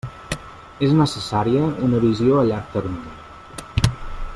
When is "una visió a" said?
1.89-2.49